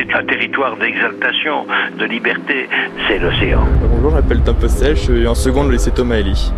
c'est 0.00 0.14
un 0.14 0.24
territoire 0.24 0.76
d'exaltation, 0.78 1.66
de 1.98 2.04
liberté, 2.04 2.68
c'est 3.06 3.18
l'océan. 3.18 3.66
Bonjour, 3.90 4.10
je 4.10 4.14
m'appelle 4.16 4.40
Tom 4.40 4.56
Postel, 4.56 4.96
je 4.96 5.00
suis 5.00 5.26
en 5.26 5.34
seconde 5.34 5.70
lycée 5.70 5.90
Thomas 5.90 6.16
Ellie. 6.16 6.52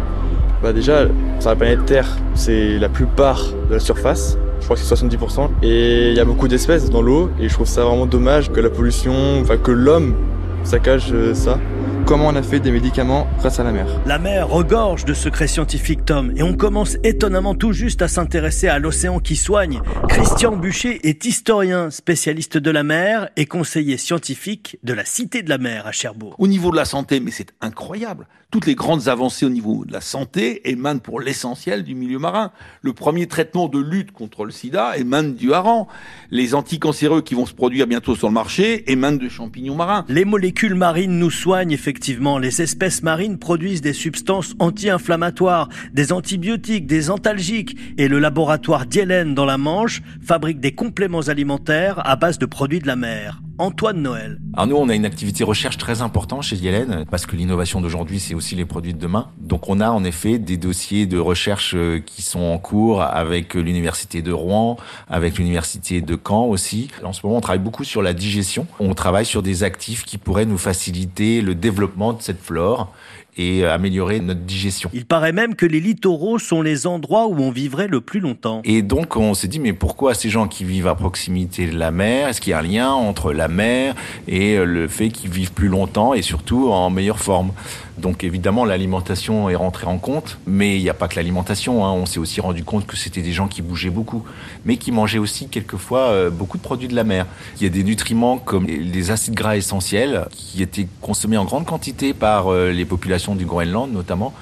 Bah 0.63 0.73
déjà, 0.73 1.07
sur 1.41 1.51
la 1.51 1.57
planète 1.57 1.85
Terre, 1.85 2.07
c'est 2.35 2.79
la 2.79 2.89
plupart 2.89 3.41
de 3.69 3.75
la 3.75 3.81
surface, 3.81 4.39
je 4.61 4.65
crois 4.65 4.77
que 4.77 4.83
c'est 4.83 4.95
70%, 4.95 5.51
et 5.63 6.11
il 6.11 6.15
y 6.15 6.21
a 6.21 6.25
beaucoup 6.25 6.47
d'espèces 6.47 6.89
dans 6.89 7.03
l'eau, 7.03 7.31
et 7.41 7.49
je 7.49 7.55
trouve 7.55 7.67
ça 7.67 7.85
vraiment 7.85 8.07
dommage 8.07 8.53
que 8.53 8.61
la 8.61 8.71
pollution, 8.71 9.41
enfin 9.41 9.57
que 9.57 9.73
l'homme 9.73 10.15
saccage 10.63 11.11
euh, 11.13 11.35
ça. 11.35 11.59
Comment 12.07 12.29
on 12.29 12.35
a 12.35 12.43
fait 12.43 12.59
des 12.59 12.73
médicaments 12.73 13.29
grâce 13.39 13.61
à 13.61 13.65
la 13.65 13.71
mer 13.71 13.87
La 14.07 14.19
mer 14.19 14.49
regorge 14.49 15.05
de 15.05 15.15
secrets 15.15 15.47
scientifiques, 15.47 16.05
Tom, 16.05 16.33
et 16.37 16.43
on 16.43 16.55
commence 16.55 16.97
étonnamment 17.05 17.55
tout 17.55 17.73
juste 17.73 18.03
à 18.03 18.09
s'intéresser 18.09 18.67
à 18.69 18.79
l'océan 18.79 19.21
qui 19.21 19.37
soigne. 19.37 19.81
Christian 20.09 20.57
Bûcher 20.57 21.09
est 21.09 21.25
historien, 21.25 21.91
spécialiste 21.91 22.59
de 22.59 22.71
la 22.71 22.83
mer 22.83 23.29
et 23.37 23.47
conseiller 23.47 23.97
scientifique 23.99 24.79
de 24.83 24.93
la 24.93 25.05
Cité 25.05 25.43
de 25.43 25.49
la 25.49 25.59
mer 25.59 25.87
à 25.87 25.93
Cherbourg. 25.93 26.35
Au 26.39 26.49
niveau 26.49 26.71
de 26.73 26.77
la 26.77 26.85
santé, 26.85 27.21
mais 27.21 27.31
c'est 27.31 27.53
incroyable. 27.61 28.27
Toutes 28.51 28.67
les 28.67 28.75
grandes 28.75 29.09
avancées 29.09 29.47
au 29.47 29.49
niveau 29.49 29.87
de 29.87 29.95
la 29.95 30.03
santé 30.03 30.69
émanent 30.69 30.99
pour 30.99 31.21
l'essentiel 31.21 31.85
du 31.85 31.95
milieu 31.95 32.19
marin. 32.19 32.53
Le 32.83 32.93
premier 32.93 33.27
traitement 33.27 33.67
de 33.67 33.79
lutte 33.79 34.13
contre 34.13 34.45
le 34.45 34.51
sida 34.51 34.99
émane 34.99 35.35
du 35.35 35.55
hareng. 35.55 35.87
Les 36.31 36.55
anticancéreux 36.55 37.23
qui 37.23 37.35
vont 37.35 37.47
se 37.47 37.55
produire 37.55 37.87
bientôt 37.87 38.15
sur 38.15 38.29
le 38.29 38.35
marché 38.35 38.93
émanent 38.93 39.17
de 39.17 39.31
champignons 39.31 39.75
marins. 39.75 40.05
Les 40.09 40.27
molécules 40.27 40.75
marines 40.75 41.19
nous 41.19 41.31
soignent 41.31 41.73
effectivement. 41.73 41.92
Les 42.41 42.63
espèces 42.63 43.03
marines 43.03 43.39
produisent 43.39 43.81
des 43.81 43.93
substances 43.93 44.55
anti-inflammatoires, 44.59 45.69
des 45.93 46.13
antibiotiques, 46.13 46.87
des 46.87 47.11
antalgiques. 47.11 47.77
Et 47.99 48.09
le 48.09 48.19
laboratoire 48.19 48.87
Dielen 48.87 49.35
dans 49.35 49.45
la 49.45 49.59
Manche 49.59 50.03
fabrique 50.21 50.61
des 50.61 50.73
compléments 50.73 51.29
alimentaires 51.29 52.01
à 52.07 52.17
base 52.17 52.39
de 52.39 52.47
produits 52.47 52.81
de 52.81 52.87
la 52.87 52.97
mer. 52.97 53.41
Antoine 53.59 54.03
Noël. 54.03 54.39
Alors 54.55 54.67
nous, 54.67 54.77
on 54.77 54.89
a 54.89 54.95
une 54.95 55.05
activité 55.05 55.45
recherche 55.45 55.79
très 55.79 56.03
importante 56.03 56.43
chez 56.43 56.57
Yellen, 56.57 57.05
parce 57.11 57.27
que 57.27 57.37
l'innovation 57.37 57.81
d'aujourd'hui, 57.81 58.21
c'est 58.21 58.35
aussi 58.35 58.55
les 58.55 58.65
produits 58.65 58.95
de 58.95 58.99
demain. 58.99 59.29
Donc 59.39 59.69
on 59.69 59.81
a 59.81 59.91
en 59.91 60.05
effet 60.05 60.39
des 60.39 60.57
dossiers 60.57 61.07
de 61.07 61.19
recherche 61.19 61.75
euh, 61.75 62.01
qui 62.01 62.23
sont 62.23 62.41
en 62.41 62.59
cours 62.59 63.03
avec 63.03 63.55
l'université 63.55 64.23
de 64.23 64.33
Rouen, 64.33 64.77
avec 65.09 65.39
l'université 65.39 66.01
de 66.01 66.19
Caen 66.27 66.47
aussi. 66.47 66.89
En 67.05 67.13
ce 67.13 67.25
moment, 67.25 67.39
on 67.39 67.41
travaille 67.41 67.63
beaucoup 67.63 67.85
sur 67.85 68.03
la 68.03 68.15
digestion. 68.15 68.67
On 68.81 68.95
travaille 68.95 69.27
sur 69.27 69.43
des 69.43 69.63
actifs 69.63 70.05
qui 70.05 70.19
pourraient 70.19 70.47
nous 70.47 70.59
faciliter 70.59 71.41
le 71.41 71.55
développement 71.55 72.13
de 72.13 72.23
cette 72.23 72.41
flore 72.41 72.93
et 73.37 73.65
améliorer 73.65 74.21
notre 74.21 74.41
digestion. 74.41 74.91
Il 74.93 75.07
paraît 75.07 75.33
même 75.33 75.55
que 75.55 75.65
les 75.65 75.81
littoraux 75.81 76.39
sont 76.39 76.61
les 76.61 76.87
endroits 76.87 77.27
où 77.27 77.39
on 77.41 77.51
vivrait 77.51 77.89
le 77.89 78.01
plus 78.01 78.21
longtemps. 78.21 78.61
Et 78.65 78.83
donc 78.83 79.17
on 79.17 79.35
s'est 79.35 79.49
dit 79.49 79.59
mais 79.59 79.73
pourquoi 79.73 80.15
ces 80.15 80.29
gens 80.29 80.49
qui 80.49 80.65
vivent 80.65 80.87
à 80.87 80.95
proximité 80.95 81.67
de 81.67 81.77
la 81.77 81.91
mer, 81.91 82.29
est-ce 82.29 82.41
qu'il 82.41 82.51
y 82.51 82.55
a 82.55 82.59
un 82.59 82.63
lien 82.63 82.91
entre 82.91 83.33
la 83.33 83.42
mer 83.49 83.95
et 84.29 84.57
le 84.57 84.89
fait 84.89 85.09
qu'ils 85.09 85.31
vivent 85.31 85.53
plus 85.53 85.69
longtemps 85.69 86.15
et 86.15 86.23
surtout 86.23 86.71
en 86.71 86.91
meilleure 86.91 87.21
forme 87.21 87.53
donc 87.99 88.25
évidemment, 88.25 88.65
l'alimentation 88.65 89.51
est 89.51 89.55
rentrée 89.55 89.87
en 89.87 89.99
compte, 89.99 90.39
mais 90.47 90.77
il 90.77 90.83
n'y 90.83 90.89
a 90.89 90.95
pas 90.95 91.09
que 91.09 91.17
l'alimentation. 91.17 91.85
Hein. 91.85 91.93
On 91.93 92.05
s'est 92.05 92.19
aussi 92.19 92.41
rendu 92.41 92.65
compte 92.65 92.87
que 92.87 92.97
c'était 92.97 93.23
des 93.23 93.33
gens 93.33 93.49
qui 93.49 93.63
bougeaient 93.63 93.91
beaucoup, 93.91 94.25
mais 94.65 94.77
qui 94.77 94.93
mangeaient 94.93 95.19
aussi 95.19 95.49
quelquefois 95.49 96.09
euh, 96.09 96.29
beaucoup 96.31 96.57
de 96.57 96.63
produits 96.63 96.89
de 96.89 96.97
la 96.97 97.05
mer. 97.05 97.27
Il 97.59 97.63
y 97.63 97.67
a 97.67 97.71
des 97.71 97.85
nutriments 97.85 98.39
comme 98.39 98.67
les 98.67 99.11
acides 99.13 99.35
gras 99.35 99.57
essentiels 99.57 100.27
qui 100.31 100.63
étaient 100.63 100.89
consommés 101.01 101.37
en 101.37 101.45
grande 101.45 101.65
quantité 101.65 102.13
par 102.13 102.53
euh, 102.53 102.73
les 102.73 102.85
populations 102.85 103.35
du 103.37 103.45
Groenland 103.45 103.93
notamment, 103.93 104.35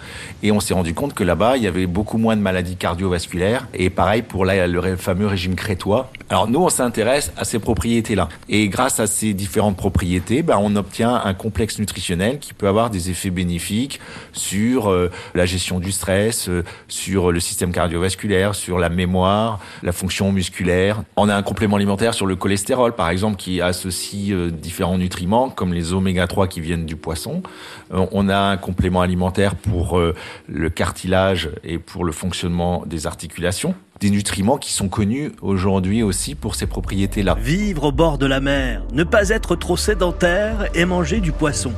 et 0.43 0.53
on 0.53 0.61
s'est 0.61 0.75
rendu 0.75 0.95
compte 0.95 1.13
que 1.13 1.23
là-bas, 1.23 1.59
il 1.59 1.63
y 1.63 1.67
avait 1.67 1.87
beaucoup 1.87 2.17
moins 2.17 2.37
de 2.37 2.41
maladies 2.41 2.77
cardiovasculaires. 2.77 3.69
Et 3.75 3.91
pareil 3.91 4.23
pour 4.23 4.47
le 4.47 4.97
fameux 4.97 5.27
régime 5.27 5.55
crétois. 5.55 6.11
Alors 6.31 6.49
nous, 6.49 6.61
on 6.61 6.71
s'intéresse 6.71 7.31
à 7.37 7.45
ces 7.45 7.59
propriétés-là, 7.59 8.29
et 8.49 8.69
grâce 8.69 8.90
à 8.99 9.07
ces 9.07 9.35
différentes 9.35 9.77
propriétés, 9.77 10.43
ben, 10.43 10.59
on 10.61 10.75
obtient 10.75 11.15
un 11.25 11.35
complexe 11.35 11.79
nutritionnel 11.79 12.39
qui 12.39 12.55
peut 12.55 12.67
avoir 12.67 12.91
des 12.91 13.11
effets 13.11 13.31
bénéfiques 13.31 14.01
sur 14.33 14.91
euh, 14.91 15.11
la 15.35 15.47
gestion 15.47 15.79
du 15.79 15.93
stress, 15.93 16.49
euh, 16.49 16.65
sur 16.89 17.31
le 17.31 17.39
système 17.39 17.73
cardiovasculaire, 17.73 18.55
sur 18.55 18.79
la 18.79 18.89
mémoire, 18.89 19.61
la 19.83 19.93
fonction 19.93 20.33
musculaire. 20.33 21.03
On 21.17 21.29
a 21.29 21.37
un 21.37 21.43
complément 21.43 21.77
alimentaire 21.77 22.15
sur 22.15 22.27
le 22.27 22.37
cholestérol, 22.37 22.95
par 22.95 23.11
exemple, 23.11 23.37
qui 23.37 23.61
associe 23.61 24.33
euh, 24.33 24.51
différents 24.51 24.99
nutriments, 24.99 25.51
comme 25.51 25.73
les 25.73 25.93
oméga 25.93 26.27
3 26.27 26.49
qui 26.49 26.61
viennent 26.61 26.87
du 26.87 26.97
poisson. 26.97 27.43
on 27.91 28.29
a 28.29 28.39
un 28.39 28.57
complément 28.57 29.03
alimentaire 29.03 29.55
pour 29.55 30.01
le 30.49 30.71
cartilage 30.71 31.51
et 31.63 31.79
pour 31.79 32.05
le 32.05 32.13
fonctionnement 32.13 32.85
des 32.87 33.07
articulations 33.07 33.75
des 34.01 34.11
nutriments 34.11 34.57
qui 34.57 34.73
sont 34.73 34.89
connus 34.89 35.33
aujourd'hui 35.43 36.03
aussi 36.03 36.35
pour 36.35 36.55
ces 36.55 36.67
propriétés-là. 36.67 37.37
Vivre 37.39 37.85
au 37.85 37.93
bord 37.93 38.19
de 38.19 38.27
la 38.27 38.41
mer, 38.41 38.83
ne 38.93 39.05
pas 39.05 39.29
être 39.29 39.57
trop 39.57 39.77
sédentaire 39.77 40.69
et 40.75 40.87
manger 40.87 41.21
du 41.21 41.33
poisson. 41.33 41.73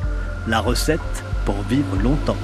La 0.46 0.60
recette 0.60 1.00
pour 1.44 1.56
vivre 1.68 1.96
longtemps. 2.02 2.36